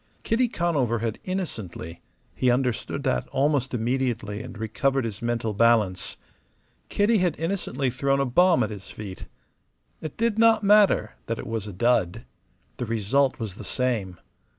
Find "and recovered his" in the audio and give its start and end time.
4.41-5.21